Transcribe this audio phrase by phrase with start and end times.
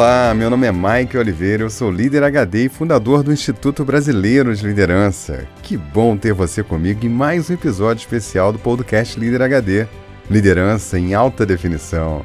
[0.00, 4.56] Olá, meu nome é Mike Oliveira, eu sou líder HD e fundador do Instituto Brasileiro
[4.56, 5.46] de Liderança.
[5.62, 9.86] Que bom ter você comigo em mais um episódio especial do podcast Líder HD
[10.30, 12.24] Liderança em Alta Definição.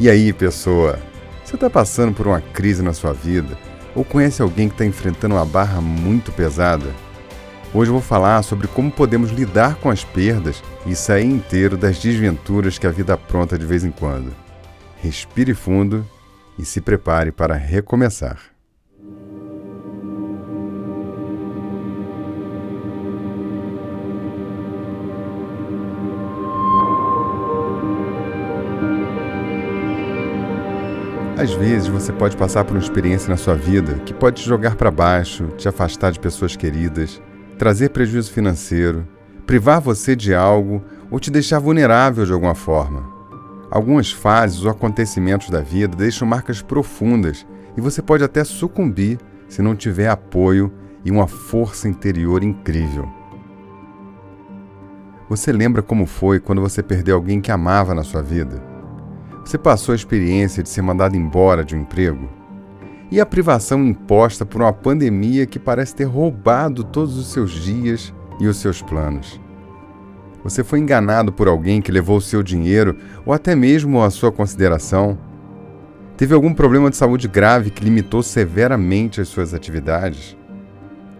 [0.00, 0.98] E aí, pessoa?
[1.44, 3.56] Você está passando por uma crise na sua vida?
[3.94, 6.92] Ou conhece alguém que está enfrentando uma barra muito pesada?
[7.72, 12.00] Hoje eu vou falar sobre como podemos lidar com as perdas e sair inteiro das
[12.00, 14.34] desventuras que a vida apronta de vez em quando.
[15.00, 16.04] Respire fundo
[16.58, 18.56] e se prepare para recomeçar.
[31.38, 34.74] Às vezes você pode passar por uma experiência na sua vida que pode te jogar
[34.74, 37.20] para baixo, te afastar de pessoas queridas,
[37.58, 39.06] trazer prejuízo financeiro,
[39.46, 43.15] privar você de algo ou te deixar vulnerável de alguma forma.
[43.76, 47.46] Algumas fases ou acontecimentos da vida deixam marcas profundas
[47.76, 49.18] e você pode até sucumbir
[49.50, 50.72] se não tiver apoio
[51.04, 53.06] e uma força interior incrível.
[55.28, 58.64] Você lembra como foi quando você perdeu alguém que amava na sua vida?
[59.44, 62.30] Você passou a experiência de ser mandado embora de um emprego?
[63.10, 68.10] E a privação imposta por uma pandemia que parece ter roubado todos os seus dias
[68.40, 69.38] e os seus planos?
[70.42, 74.30] Você foi enganado por alguém que levou o seu dinheiro ou até mesmo a sua
[74.30, 75.18] consideração?
[76.16, 80.36] Teve algum problema de saúde grave que limitou severamente as suas atividades?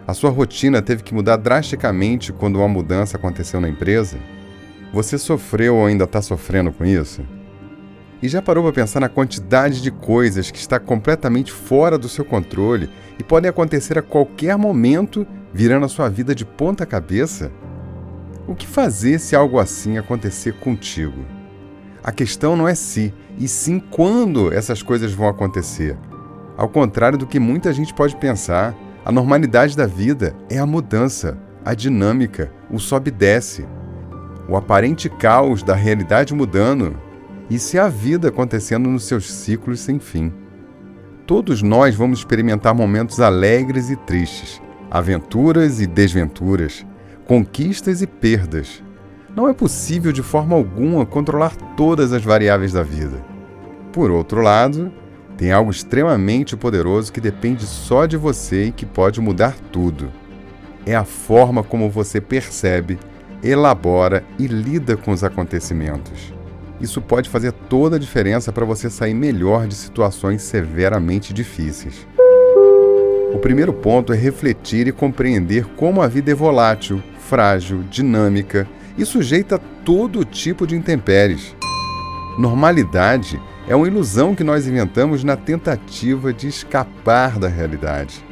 [0.07, 4.17] A sua rotina teve que mudar drasticamente quando uma mudança aconteceu na empresa?
[4.93, 7.23] Você sofreu ou ainda está sofrendo com isso?
[8.23, 12.25] E já parou para pensar na quantidade de coisas que está completamente fora do seu
[12.25, 17.51] controle e podem acontecer a qualquer momento, virando a sua vida de ponta cabeça?
[18.49, 21.25] O que fazer se algo assim acontecer contigo?
[22.03, 25.99] A questão não é se, e sim quando essas coisas vão acontecer.
[26.57, 28.73] Ao contrário do que muita gente pode pensar,
[29.05, 33.67] a normalidade da vida é a mudança, a dinâmica, o sobe e desce.
[34.49, 36.97] O aparente caos da realidade mudando,
[37.51, 40.33] e se a vida acontecendo nos seus ciclos sem fim.
[41.27, 46.87] Todos nós vamos experimentar momentos alegres e tristes, aventuras e desventuras,
[47.27, 48.83] conquistas e perdas.
[49.35, 53.23] Não é possível de forma alguma controlar todas as variáveis da vida.
[53.93, 54.93] Por outro lado,
[55.37, 60.11] tem algo extremamente poderoso que depende só de você e que pode mudar tudo.
[60.87, 62.99] É a forma como você percebe,
[63.43, 66.33] elabora e lida com os acontecimentos.
[66.81, 72.07] Isso pode fazer toda a diferença para você sair melhor de situações severamente difíceis.
[73.35, 79.05] O primeiro ponto é refletir e compreender como a vida é volátil, frágil, dinâmica e
[79.05, 81.55] sujeita a todo tipo de intempéries.
[82.39, 88.25] Normalidade é uma ilusão que nós inventamos na tentativa de escapar da realidade.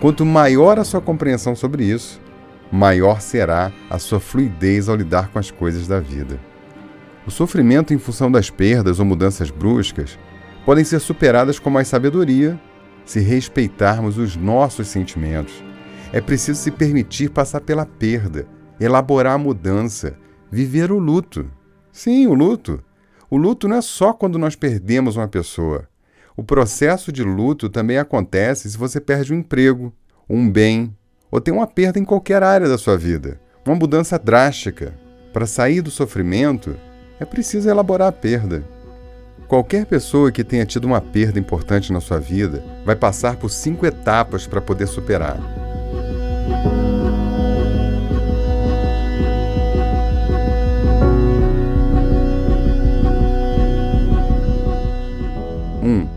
[0.00, 2.20] Quanto maior a sua compreensão sobre isso,
[2.72, 6.40] maior será a sua fluidez ao lidar com as coisas da vida.
[7.26, 10.18] O sofrimento em função das perdas ou mudanças bruscas
[10.64, 12.58] podem ser superadas com mais sabedoria
[13.04, 15.69] se respeitarmos os nossos sentimentos
[16.12, 18.46] é preciso se permitir passar pela perda,
[18.80, 20.16] elaborar a mudança,
[20.50, 21.48] viver o luto.
[21.92, 22.82] Sim, o luto.
[23.30, 25.88] O luto não é só quando nós perdemos uma pessoa.
[26.36, 29.92] O processo de luto também acontece se você perde um emprego,
[30.28, 30.96] um bem,
[31.30, 34.94] ou tem uma perda em qualquer área da sua vida, uma mudança drástica.
[35.32, 36.76] Para sair do sofrimento,
[37.20, 38.64] é preciso elaborar a perda.
[39.46, 43.86] Qualquer pessoa que tenha tido uma perda importante na sua vida vai passar por cinco
[43.86, 45.59] etapas para poder superar.
[55.82, 55.86] 1.
[55.86, 56.08] Um,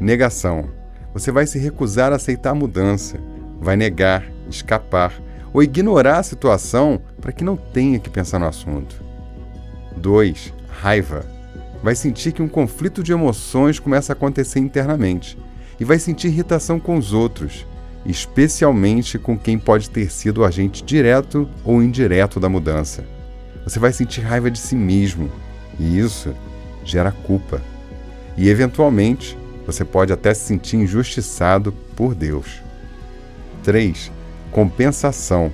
[0.00, 0.68] negação.
[1.12, 3.18] Você vai se recusar a aceitar a mudança,
[3.60, 5.12] vai negar, escapar
[5.52, 9.02] ou ignorar a situação para que não tenha que pensar no assunto.
[9.96, 10.52] 2.
[10.68, 11.24] Raiva.
[11.82, 15.38] Vai sentir que um conflito de emoções começa a acontecer internamente
[15.78, 17.66] e vai sentir irritação com os outros
[18.08, 23.04] especialmente com quem pode ter sido o agente direto ou indireto da mudança.
[23.64, 25.30] Você vai sentir raiva de si mesmo,
[25.78, 26.34] e isso
[26.84, 27.60] gera culpa.
[28.36, 29.36] E, eventualmente,
[29.66, 32.62] você pode até se sentir injustiçado por Deus.
[33.64, 34.12] 3.
[34.52, 35.52] Compensação.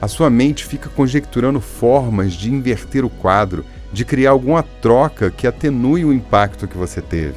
[0.00, 5.46] A sua mente fica conjecturando formas de inverter o quadro, de criar alguma troca que
[5.46, 7.34] atenue o impacto que você teve.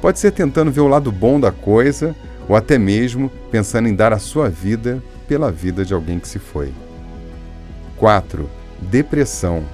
[0.00, 2.16] Pode ser tentando ver o lado bom da coisa
[2.48, 6.38] ou até mesmo pensando em dar a sua vida pela vida de alguém que se
[6.38, 6.72] foi.
[7.96, 8.48] 4.
[8.80, 9.64] Depressão.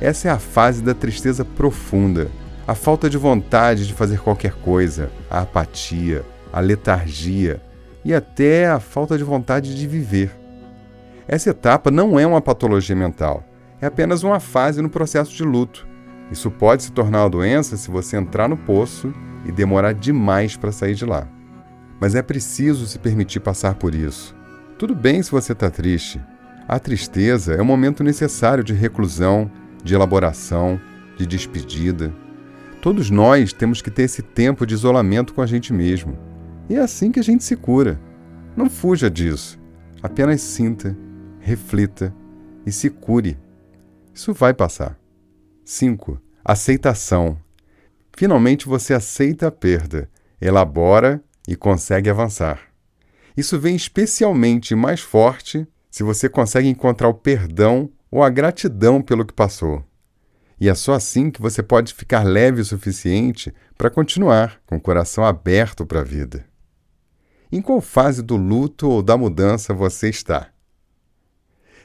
[0.00, 2.28] Essa é a fase da tristeza profunda,
[2.66, 7.60] a falta de vontade de fazer qualquer coisa, a apatia, a letargia
[8.04, 10.30] e até a falta de vontade de viver.
[11.26, 13.44] Essa etapa não é uma patologia mental,
[13.80, 15.86] é apenas uma fase no processo de luto.
[16.30, 19.12] Isso pode se tornar uma doença se você entrar no poço
[19.46, 21.28] e demorar demais para sair de lá.
[22.02, 24.34] Mas é preciso se permitir passar por isso.
[24.76, 26.20] Tudo bem se você está triste.
[26.66, 29.48] A tristeza é um momento necessário de reclusão,
[29.84, 30.80] de elaboração,
[31.16, 32.12] de despedida.
[32.80, 36.18] Todos nós temos que ter esse tempo de isolamento com a gente mesmo.
[36.68, 38.00] E é assim que a gente se cura.
[38.56, 39.56] Não fuja disso.
[40.02, 40.98] Apenas sinta,
[41.38, 42.12] reflita
[42.66, 43.38] e se cure.
[44.12, 44.98] Isso vai passar.
[45.64, 46.20] 5.
[46.44, 47.38] Aceitação.
[48.16, 50.10] Finalmente você aceita a perda,
[50.40, 52.60] elabora e consegue avançar.
[53.36, 59.24] Isso vem especialmente mais forte se você consegue encontrar o perdão ou a gratidão pelo
[59.24, 59.84] que passou.
[60.60, 64.80] E é só assim que você pode ficar leve o suficiente para continuar com o
[64.80, 66.46] coração aberto para a vida.
[67.50, 70.50] Em qual fase do luto ou da mudança você está?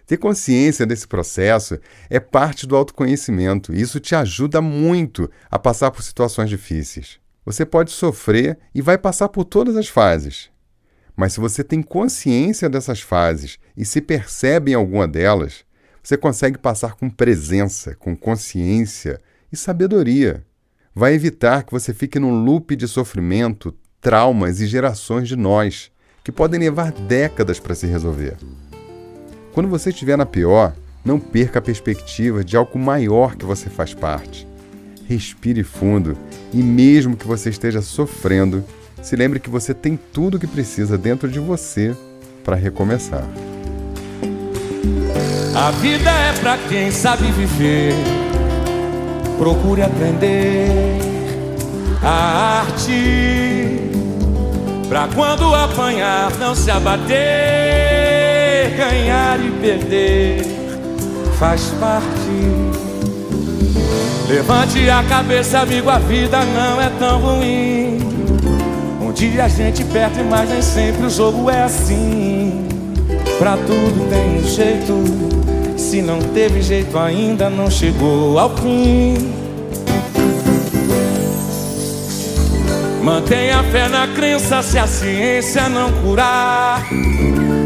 [0.06, 1.77] Ter consciência desse processo
[2.09, 7.19] é parte do autoconhecimento e isso te ajuda muito a passar por situações difíceis.
[7.47, 10.49] Você pode sofrer e vai passar por todas as fases.
[11.15, 15.63] Mas se você tem consciência dessas fases e se percebe em alguma delas,
[16.03, 20.45] você consegue passar com presença, com consciência e sabedoria.
[20.94, 25.89] Vai evitar que você fique num loop de sofrimento, traumas e gerações de nós,
[26.25, 28.35] que podem levar décadas para se resolver.
[29.53, 33.94] Quando você estiver na pior, não perca a perspectiva de algo maior que você faz
[33.94, 34.45] parte.
[35.07, 36.18] Respire fundo
[36.54, 38.63] e, mesmo que você esteja sofrendo,
[39.01, 41.95] se lembre que você tem tudo o que precisa dentro de você
[42.44, 43.24] para recomeçar.
[45.56, 47.94] A vida é pra quem sabe viver.
[49.38, 51.00] Procure aprender
[52.04, 53.80] a arte.
[54.88, 57.15] Pra quando apanhar, não se abater.
[58.77, 60.44] Ganhar e perder
[61.39, 62.77] faz parte.
[64.27, 67.97] Levante a cabeça, amigo, a vida não é tão ruim.
[69.01, 72.68] Um dia a gente perde, mas nem sempre o jogo é assim.
[73.39, 75.77] Pra tudo tem um jeito.
[75.77, 79.33] Se não teve jeito ainda, não chegou ao fim.
[83.01, 86.85] Mantenha fé na crença se a ciência não curar.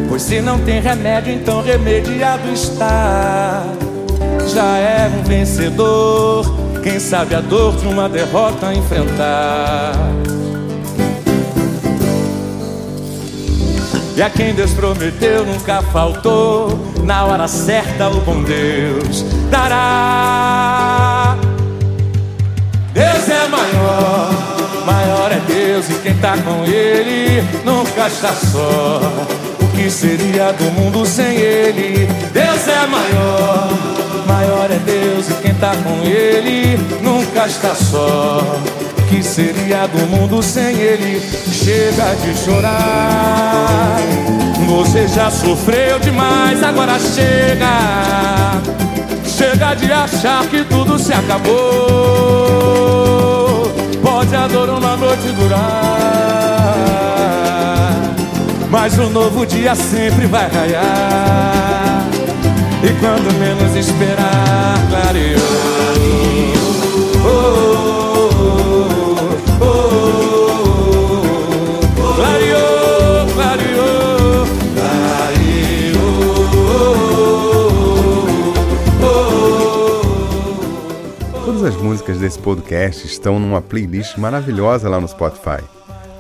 [0.08, 3.64] Pois se não tem remédio, então remediado está.
[4.54, 6.41] Já é um vencedor.
[6.84, 9.94] Quem sabe a dor de uma derrota enfrentar.
[14.16, 16.78] E a quem Deus prometeu nunca faltou.
[17.04, 21.38] Na hora certa, o bom Deus dará.
[22.94, 24.30] Deus é maior,
[24.86, 29.00] maior é Deus, e quem tá com Ele nunca está só.
[29.62, 32.06] O que seria do mundo sem Ele?
[32.34, 33.70] Deus é maior,
[34.32, 38.62] maior é Deus, e quem tá com Ele nunca está só
[39.12, 41.20] que seria do mundo sem ele?
[41.52, 43.98] Chega de chorar.
[44.66, 48.62] Você já sofreu demais, agora chega.
[49.26, 51.52] Chega de achar que tudo se acabou.
[54.02, 55.60] Pode a dor uma noite durar,
[58.70, 61.91] mas um novo dia sempre vai raiar.
[62.84, 65.40] E quando menos esperar, clareou.
[67.24, 67.62] Oh,
[81.46, 85.64] Todas as músicas desse podcast estão numa playlist maravilhosa lá no Spotify.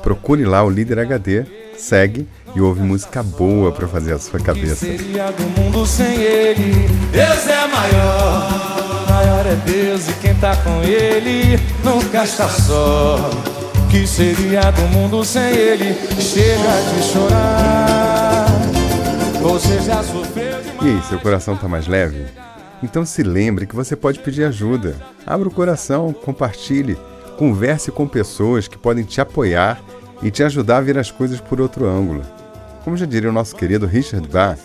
[0.03, 4.86] Procure lá o Líder HD, segue e ouve música boa para fazer a sua cabeça.
[4.86, 6.88] Que seria do mundo sem ele?
[7.12, 13.17] Deus é maior, maior é Deus e quem tá com ele nunca está só.
[13.89, 15.93] Que seria do mundo sem ele?
[16.20, 18.46] Chega de chorar.
[19.41, 20.81] Você já sofreu demais.
[20.81, 22.25] E aí, seu coração tá mais leve?
[22.84, 24.96] Então se lembre que você pode pedir ajuda.
[25.25, 26.98] Abra o coração, compartilhe,
[27.38, 29.81] converse com pessoas que podem te apoiar
[30.24, 32.22] e te ajudar a ver as coisas por outro ângulo.
[32.84, 34.60] Como já diria o nosso querido Richard Bach,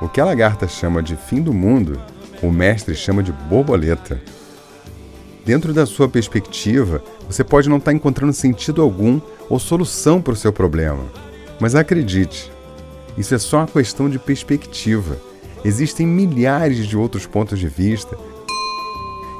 [0.00, 2.00] o que a lagarta chama de fim do mundo,
[2.42, 4.20] o mestre chama de borboleta.
[5.44, 10.36] Dentro da sua perspectiva, você pode não estar encontrando sentido algum ou solução para o
[10.36, 11.04] seu problema.
[11.60, 12.50] Mas acredite,
[13.16, 15.18] isso é só uma questão de perspectiva
[15.64, 18.18] Existem milhares de outros pontos de vista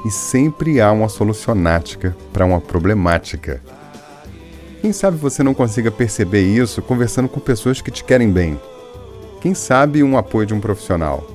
[0.03, 3.61] e sempre há uma solucionática para uma problemática.
[4.85, 8.61] Quem sabe você não consiga perceber isso conversando com pessoas que te querem bem?
[9.41, 11.25] Quem sabe um apoio de um profissional?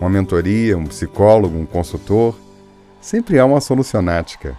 [0.00, 2.38] Uma mentoria, um psicólogo, um consultor?
[3.00, 4.56] Sempre há uma solucionática.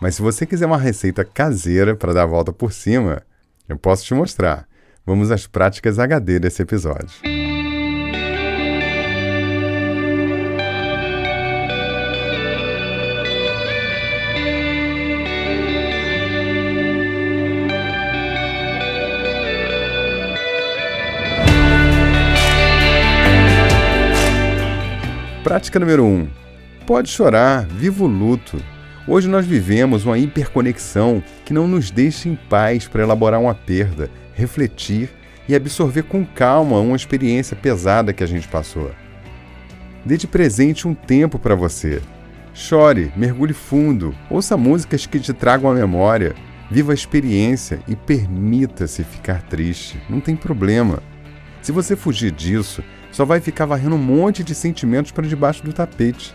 [0.00, 3.22] Mas se você quiser uma receita caseira para dar a volta por cima,
[3.68, 4.66] eu posso te mostrar.
[5.06, 7.20] Vamos às práticas HD desse episódio.
[25.50, 26.06] Prática número 1.
[26.06, 26.28] Um,
[26.86, 28.56] pode chorar, viva o luto.
[29.04, 34.08] Hoje nós vivemos uma hiperconexão que não nos deixa em paz para elaborar uma perda,
[34.32, 35.10] refletir
[35.48, 38.92] e absorver com calma uma experiência pesada que a gente passou.
[40.04, 42.00] Dê de presente um tempo para você.
[42.54, 46.32] Chore, mergulhe fundo, ouça músicas que te tragam a memória,
[46.70, 50.00] viva a experiência e permita-se ficar triste.
[50.08, 51.02] Não tem problema.
[51.60, 52.84] Se você fugir disso,
[53.20, 56.34] só vai ficar varrendo um monte de sentimentos para debaixo do tapete.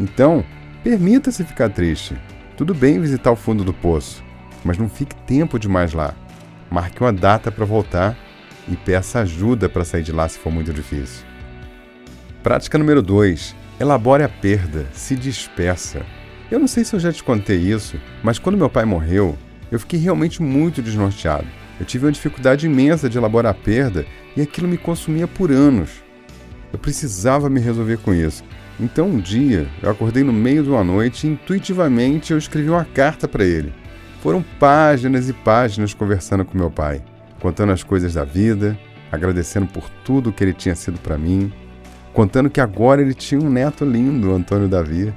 [0.00, 0.42] Então,
[0.82, 2.16] permita-se ficar triste.
[2.56, 4.24] Tudo bem visitar o fundo do poço,
[4.64, 6.14] mas não fique tempo demais lá.
[6.70, 8.16] Marque uma data para voltar
[8.66, 11.26] e peça ajuda para sair de lá se for muito difícil.
[12.42, 13.54] Prática número 2.
[13.78, 16.06] Elabore a perda, se despeça.
[16.50, 19.36] Eu não sei se eu já te contei isso, mas quando meu pai morreu,
[19.70, 21.46] eu fiquei realmente muito desnorteado.
[21.78, 26.02] Eu tive uma dificuldade imensa de elaborar a perda e aquilo me consumia por anos.
[26.74, 28.42] Eu precisava me resolver com isso.
[28.80, 32.84] Então um dia eu acordei no meio de uma noite e intuitivamente eu escrevi uma
[32.84, 33.72] carta para ele.
[34.20, 37.00] Foram páginas e páginas conversando com meu pai,
[37.38, 38.76] contando as coisas da vida,
[39.12, 41.52] agradecendo por tudo que ele tinha sido para mim,
[42.12, 45.14] contando que agora ele tinha um neto lindo, Antônio Davi,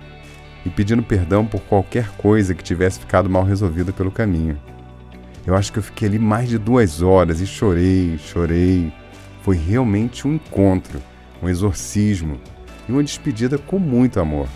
[0.64, 4.60] e pedindo perdão por qualquer coisa que tivesse ficado mal resolvida pelo caminho.
[5.44, 8.94] Eu acho que eu fiquei ali mais de duas horas e chorei, chorei.
[9.42, 11.02] Foi realmente um encontro,
[11.41, 12.39] um exorcismo
[12.88, 14.48] e uma despedida com muito amor.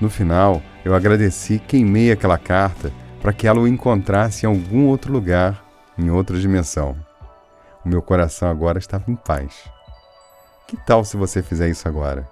[0.00, 5.12] No final, eu agradeci queimei aquela carta para que ela o encontrasse em algum outro
[5.12, 5.64] lugar,
[5.96, 6.96] em outra dimensão.
[7.84, 9.70] O meu coração agora estava em paz.
[10.66, 12.28] Que tal se você fizer isso agora?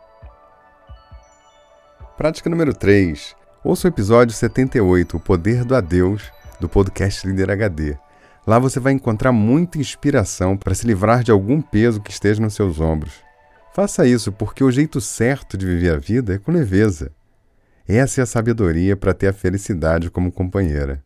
[2.16, 3.36] Prática número 3.
[3.62, 7.96] Ouça o episódio 78, O Poder do Adeus, do podcast Líder HD.
[8.46, 12.54] Lá você vai encontrar muita inspiração para se livrar de algum peso que esteja nos
[12.54, 13.29] seus ombros.
[13.72, 17.12] Faça isso porque o jeito certo de viver a vida é com leveza.
[17.86, 21.04] Essa é a sabedoria para ter a felicidade como companheira.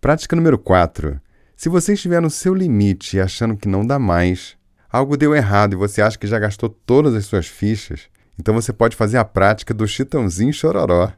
[0.00, 1.20] Prática número 4.
[1.56, 4.56] Se você estiver no seu limite e achando que não dá mais,
[4.90, 8.72] algo deu errado e você acha que já gastou todas as suas fichas, então você
[8.72, 11.12] pode fazer a prática do Chitãozinho Chororó.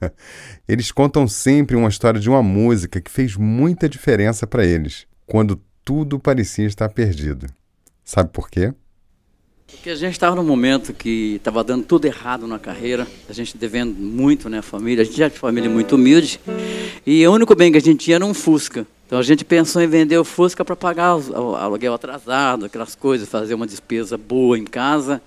[0.66, 5.60] eles contam sempre uma história de uma música que fez muita diferença para eles, quando
[5.84, 7.46] tudo parecia estar perdido.
[8.04, 8.74] Sabe por quê?
[9.72, 13.56] Porque a gente estava num momento que estava dando tudo errado na carreira, a gente
[13.56, 16.38] devendo muito, né, a família, a gente já de família muito humilde,
[17.04, 18.86] e o único bem que a gente tinha era um Fusca.
[19.06, 23.28] Então a gente pensou em vender o Fusca para pagar o aluguel atrasado, aquelas coisas,
[23.28, 25.20] fazer uma despesa boa em casa.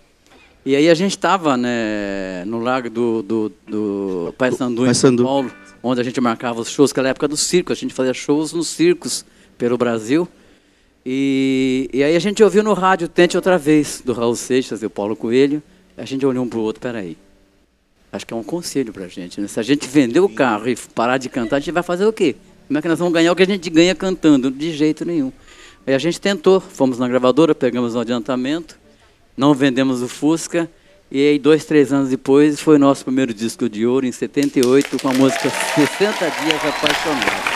[0.65, 5.15] E aí a gente estava né, no Lago do, do, do Pai Sandu, em São
[5.15, 5.51] Paulo,
[5.83, 8.13] onde a gente marcava os shows, que era a época do circo, a gente fazia
[8.13, 9.25] shows nos circos
[9.57, 10.27] pelo Brasil.
[11.05, 14.85] E, e aí a gente ouviu no rádio Tente Outra Vez, do Raul Seixas e
[14.87, 15.61] o Paulo Coelho.
[15.95, 17.15] A gente olhou um para o outro, peraí.
[18.11, 19.39] Acho que é um conselho para a gente.
[19.39, 19.47] Né?
[19.47, 22.13] Se a gente vender o carro e parar de cantar, a gente vai fazer o
[22.13, 22.35] quê?
[22.67, 24.49] Como é que nós vamos ganhar o que a gente ganha cantando?
[24.49, 25.31] De jeito nenhum.
[25.85, 28.79] Aí a gente tentou, fomos na gravadora, pegamos um adiantamento,
[29.37, 30.67] não vendemos o Fusca,
[31.11, 34.97] e aí dois, três anos depois foi o nosso primeiro disco de ouro, em 78,
[34.99, 37.54] com a música 60 Dias Apaixonados.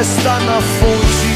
[0.00, 1.34] Está na fonte.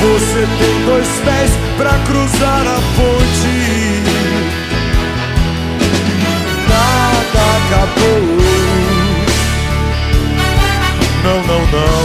[0.00, 4.02] Você tem dois pés pra cruzar a ponte.
[6.68, 8.42] Nada acabou.
[11.24, 12.02] não, não, não.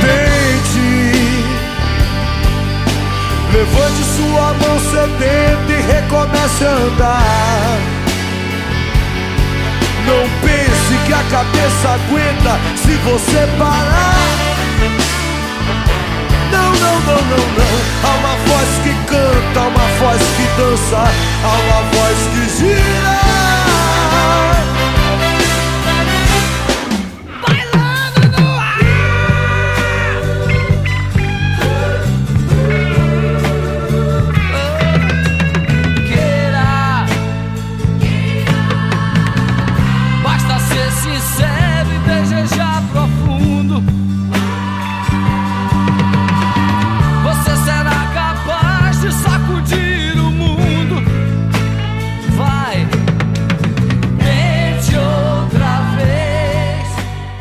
[0.00, 0.90] Tente,
[3.52, 7.95] levante sua mão sedenta e recomece a andar.
[10.06, 14.14] Não pense que a cabeça aguenta se você parar.
[16.52, 17.80] Não, não, não, não, não.
[18.04, 21.00] Há uma voz que canta, há uma voz que dança,
[21.44, 23.16] há uma voz que gira.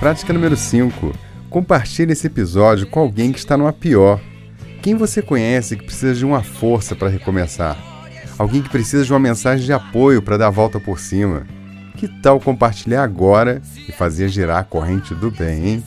[0.05, 1.15] Prática número 5.
[1.49, 4.21] Compartilhe esse episódio com alguém que está numa pior.
[4.79, 7.75] Quem você conhece que precisa de uma força para recomeçar?
[8.37, 11.47] Alguém que precisa de uma mensagem de apoio para dar a volta por cima?
[11.97, 15.83] Que tal compartilhar agora e fazer girar a corrente do bem, hein?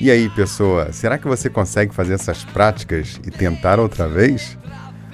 [0.00, 4.56] E aí, pessoa, será que você consegue fazer essas práticas e tentar outra vez?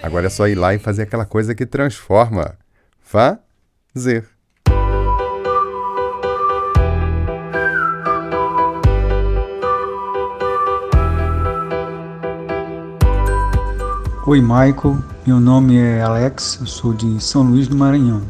[0.02, 2.58] Agora é só ir lá e fazer aquela coisa que transforma.
[3.00, 4.33] Fazer.
[14.34, 14.98] Oi, Michael.
[15.24, 18.20] Meu nome é Alex, eu sou de São Luís do Maranhão.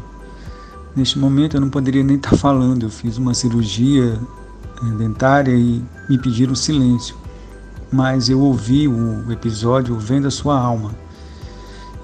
[0.95, 4.19] Neste momento eu não poderia nem estar falando, eu fiz uma cirurgia
[4.83, 7.15] eh, dentária e me pediram silêncio.
[7.91, 10.91] Mas eu ouvi o episódio Vendo a Sua Alma.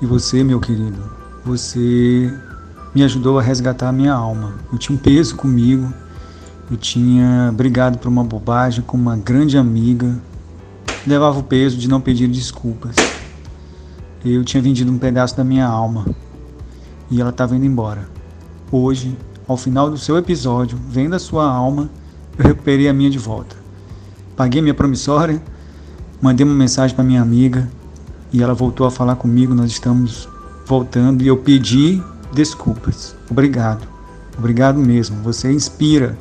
[0.01, 1.03] E você, meu querido,
[1.45, 2.33] você
[2.95, 4.55] me ajudou a resgatar a minha alma.
[4.73, 5.93] Eu tinha um peso comigo,
[6.71, 10.17] eu tinha brigado por uma bobagem com uma grande amiga,
[11.05, 12.95] levava o peso de não pedir desculpas
[14.23, 16.05] eu tinha vendido um pedaço da minha alma
[17.09, 18.07] e ela estava indo embora.
[18.71, 21.89] Hoje, ao final do seu episódio, vendo a sua alma,
[22.37, 23.55] eu recuperei a minha de volta.
[24.35, 25.41] Paguei minha promissória,
[26.21, 27.69] mandei uma mensagem para minha amiga
[28.31, 29.53] e ela voltou a falar comigo.
[29.53, 30.29] Nós estamos
[30.65, 32.01] voltando e eu pedi
[32.33, 33.15] desculpas.
[33.29, 33.87] Obrigado,
[34.37, 35.21] obrigado mesmo.
[35.23, 36.17] Você inspira,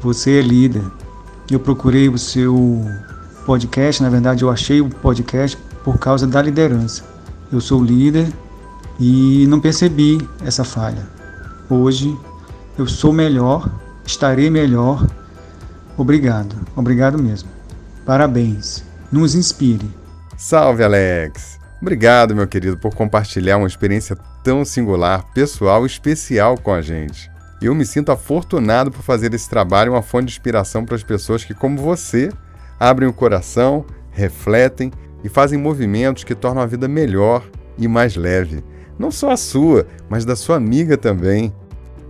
[0.00, 0.84] você é líder.
[1.50, 2.84] Eu procurei o seu
[3.44, 7.13] podcast, na verdade, eu achei o podcast por causa da liderança.
[7.54, 8.26] Eu sou líder
[8.98, 11.06] e não percebi essa falha.
[11.70, 12.18] Hoje
[12.76, 13.70] eu sou melhor,
[14.04, 15.06] estarei melhor.
[15.96, 17.48] Obrigado, obrigado mesmo.
[18.04, 19.88] Parabéns, nos inspire.
[20.36, 21.60] Salve, Alex!
[21.80, 27.30] Obrigado, meu querido, por compartilhar uma experiência tão singular, pessoal e especial com a gente.
[27.62, 31.44] Eu me sinto afortunado por fazer esse trabalho uma fonte de inspiração para as pessoas
[31.44, 32.32] que, como você,
[32.80, 34.90] abrem o coração, refletem
[35.24, 37.42] e fazem movimentos que tornam a vida melhor
[37.78, 38.62] e mais leve.
[38.98, 41.52] Não só a sua, mas da sua amiga também.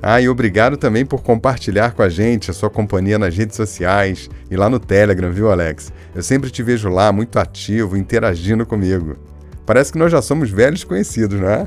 [0.02, 4.28] Ah, e obrigado também por compartilhar com a gente a sua companhia nas redes sociais
[4.50, 5.92] e lá no Telegram, viu, Alex?
[6.14, 9.16] Eu sempre te vejo lá muito ativo, interagindo comigo.
[9.64, 11.66] Parece que nós já somos velhos conhecidos, não é?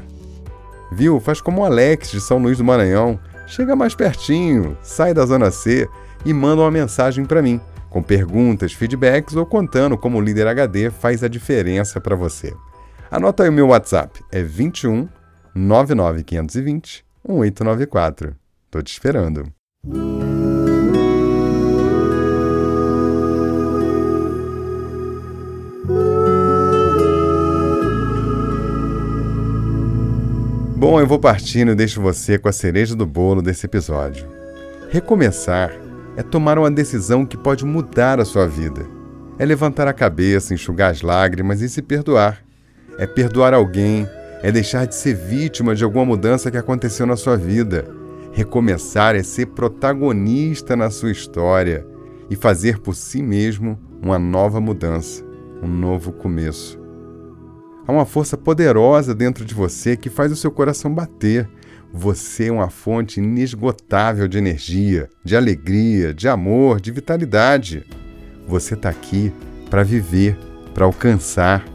[0.91, 1.19] Viu?
[1.19, 3.19] Faz como o Alex de São Luís do Maranhão.
[3.47, 5.89] Chega mais pertinho, sai da Zona C
[6.23, 10.89] e manda uma mensagem para mim com perguntas, feedbacks ou contando como o líder HD
[10.89, 12.53] faz a diferença para você.
[13.09, 15.07] Anota aí o meu WhatsApp, é 21
[15.55, 18.35] 99520 1894.
[18.69, 19.51] Tô te esperando.
[30.77, 34.27] Bom, eu vou partindo e deixo você com a cereja do bolo desse episódio.
[34.89, 35.86] Recomeçar
[36.17, 38.87] é tomar uma decisão que pode mudar a sua vida.
[39.37, 42.43] É levantar a cabeça, enxugar as lágrimas e se perdoar.
[42.97, 44.09] É perdoar alguém,
[44.41, 47.87] é deixar de ser vítima de alguma mudança que aconteceu na sua vida.
[48.33, 51.85] Recomeçar é ser protagonista na sua história
[52.31, 55.23] e fazer por si mesmo uma nova mudança,
[55.61, 56.79] um novo começo.
[57.87, 61.47] Há uma força poderosa dentro de você que faz o seu coração bater
[61.93, 67.85] você é uma fonte inesgotável de energia, de alegria, de amor, de vitalidade.
[68.47, 69.33] Você está aqui
[69.69, 70.37] para viver,
[70.73, 71.65] para alcançar,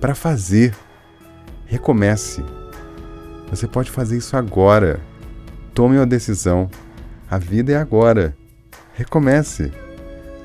[0.00, 0.74] para fazer.
[1.66, 2.42] Recomece.
[3.50, 5.00] Você pode fazer isso agora.
[5.74, 6.68] Tome uma decisão.
[7.30, 8.36] A vida é agora.
[8.94, 9.72] Recomece.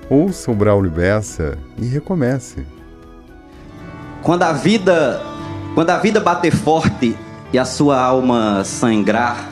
[0.09, 2.65] Ouça o Braulio Bessa e recomece.
[4.21, 5.21] Quando a vida,
[5.73, 7.17] quando a vida bater forte,
[7.53, 9.47] e a sua alma sangrar,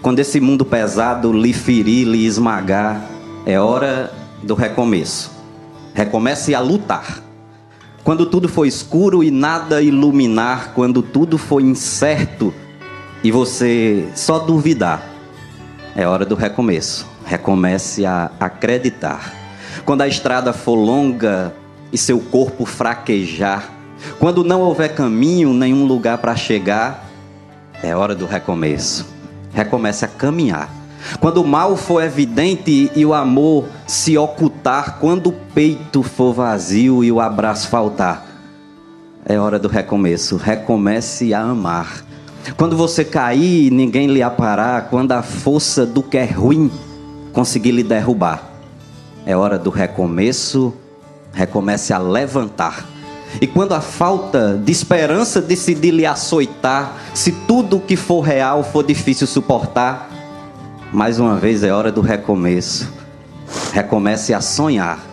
[0.00, 3.02] quando esse mundo pesado lhe ferir, lhe esmagar,
[3.44, 4.10] é hora
[4.42, 5.30] do recomeço.
[5.92, 7.22] Recomece a lutar.
[8.02, 12.54] Quando tudo for escuro e nada iluminar, quando tudo for incerto
[13.22, 15.06] e você só duvidar,
[15.94, 17.06] é hora do recomeço.
[17.26, 19.34] Recomece a acreditar.
[19.84, 21.54] Quando a estrada for longa
[21.92, 23.70] e seu corpo fraquejar,
[24.18, 27.05] quando não houver caminho, nenhum lugar para chegar,
[27.82, 29.16] é hora do recomeço
[29.56, 30.68] recomece a caminhar.
[31.18, 37.02] Quando o mal for evidente e o amor se ocultar, quando o peito for vazio
[37.02, 38.26] e o abraço faltar,
[39.24, 40.36] é hora do recomeço.
[40.36, 42.04] Recomece a amar.
[42.56, 46.70] Quando você cair e ninguém lhe aparar, quando a força do que é ruim
[47.32, 48.42] conseguir lhe derrubar,
[49.24, 50.74] é hora do recomeço.
[51.32, 52.86] Recomece a levantar
[53.40, 58.84] e quando a falta de esperança decidir lhe açoitar, se tudo que for real for
[58.84, 60.10] difícil suportar,
[60.92, 62.90] mais uma vez é hora do recomeço.
[63.72, 65.04] Recomece a sonhar.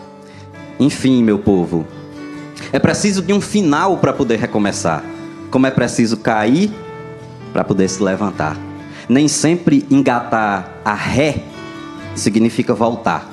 [0.80, 1.86] Enfim, meu povo,
[2.72, 5.04] é preciso de um final para poder recomeçar,
[5.52, 6.72] como é preciso cair
[7.52, 8.58] para poder se levantar.
[9.08, 11.44] Nem sempre engatar a ré
[12.16, 13.30] significa voltar.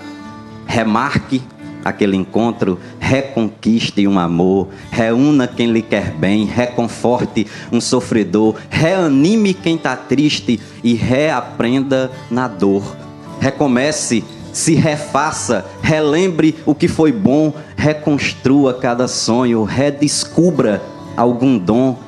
[0.67, 1.43] Remarque
[1.85, 9.77] aquele encontro, reconquiste um amor, reúna quem lhe quer bem, reconforte um sofredor, reanime quem
[9.77, 12.97] está triste e reaprenda na dor.
[13.41, 20.83] Recomece, se refaça, relembre o que foi bom, reconstrua cada sonho, redescubra
[21.17, 21.99] algum dom,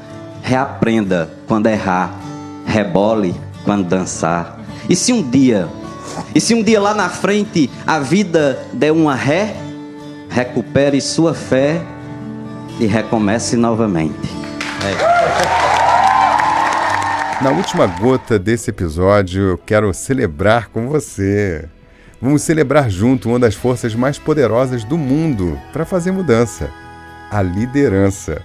[0.42, 2.14] reaprenda quando errar,
[2.66, 4.60] rebole quando dançar.
[4.88, 5.68] E se um dia
[6.34, 9.54] e se um dia lá na frente a vida der uma ré,
[10.32, 11.80] recupere sua fé
[12.80, 14.28] e recomece novamente.
[14.82, 15.12] É.
[17.44, 21.68] Na última gota desse episódio, eu quero celebrar com você.
[22.20, 26.70] Vamos celebrar junto uma das forças mais poderosas do mundo para fazer mudança:
[27.30, 28.40] a liderança.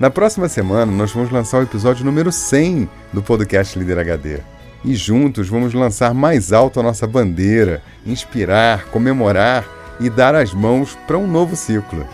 [0.00, 4.38] Na próxima semana, nós vamos lançar o episódio número 100 do podcast Líder HD
[4.84, 10.96] e juntos vamos lançar mais alto a nossa bandeira, inspirar, comemorar e dar as mãos
[11.06, 12.06] para um novo ciclo.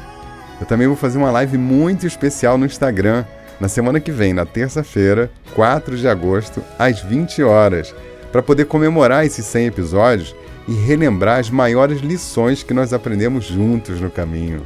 [0.61, 3.25] Eu também vou fazer uma live muito especial no Instagram
[3.61, 7.95] na semana que vem, na terça-feira, 4 de agosto, às 20 horas,
[8.33, 10.35] para poder comemorar esses 100 episódios
[10.67, 14.63] e relembrar as maiores lições que nós aprendemos juntos no caminho.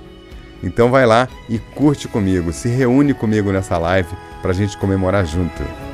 [0.63, 4.09] Então vai lá e curte comigo, se reúne comigo nessa live
[4.41, 5.86] para a gente comemorar junto.